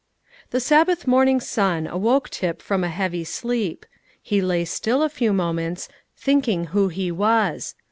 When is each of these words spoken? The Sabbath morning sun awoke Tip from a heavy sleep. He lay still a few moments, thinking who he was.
The 0.49 0.59
Sabbath 0.59 1.05
morning 1.05 1.39
sun 1.39 1.85
awoke 1.85 2.27
Tip 2.31 2.63
from 2.63 2.83
a 2.83 2.89
heavy 2.89 3.23
sleep. 3.23 3.85
He 4.19 4.41
lay 4.41 4.65
still 4.65 5.03
a 5.03 5.09
few 5.09 5.31
moments, 5.31 5.89
thinking 6.17 6.63
who 6.73 6.87
he 6.87 7.11
was. 7.11 7.75